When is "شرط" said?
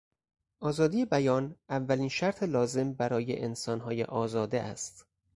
2.09-2.43